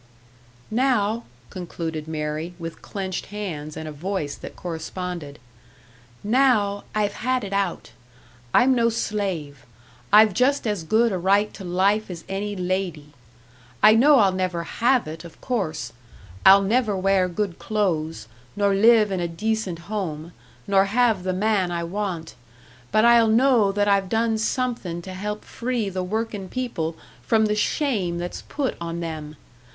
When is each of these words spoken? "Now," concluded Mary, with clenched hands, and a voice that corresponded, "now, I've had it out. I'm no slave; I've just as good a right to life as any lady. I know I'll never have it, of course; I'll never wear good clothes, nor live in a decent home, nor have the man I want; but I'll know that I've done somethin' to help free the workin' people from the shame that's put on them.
"Now," 0.71 1.25
concluded 1.51 2.07
Mary, 2.07 2.55
with 2.57 2.81
clenched 2.81 3.27
hands, 3.27 3.77
and 3.77 3.87
a 3.87 3.91
voice 3.91 4.33
that 4.33 4.55
corresponded, 4.55 5.37
"now, 6.23 6.85
I've 6.95 7.13
had 7.13 7.43
it 7.43 7.53
out. 7.53 7.91
I'm 8.51 8.73
no 8.73 8.89
slave; 8.89 9.63
I've 10.11 10.33
just 10.33 10.65
as 10.65 10.83
good 10.83 11.11
a 11.11 11.19
right 11.19 11.53
to 11.53 11.63
life 11.63 12.09
as 12.09 12.23
any 12.27 12.55
lady. 12.55 13.13
I 13.83 13.93
know 13.93 14.15
I'll 14.17 14.31
never 14.31 14.63
have 14.63 15.07
it, 15.07 15.23
of 15.23 15.39
course; 15.39 15.93
I'll 16.47 16.63
never 16.63 16.97
wear 16.97 17.29
good 17.29 17.59
clothes, 17.59 18.27
nor 18.55 18.73
live 18.73 19.11
in 19.11 19.19
a 19.19 19.27
decent 19.27 19.77
home, 19.85 20.31
nor 20.65 20.85
have 20.85 21.21
the 21.21 21.31
man 21.31 21.69
I 21.69 21.83
want; 21.83 22.33
but 22.91 23.05
I'll 23.05 23.27
know 23.27 23.71
that 23.73 23.87
I've 23.87 24.09
done 24.09 24.39
somethin' 24.39 25.03
to 25.03 25.13
help 25.13 25.45
free 25.45 25.89
the 25.89 26.01
workin' 26.01 26.49
people 26.49 26.95
from 27.21 27.45
the 27.45 27.53
shame 27.55 28.17
that's 28.17 28.41
put 28.41 28.75
on 28.81 29.01
them. 29.01 29.35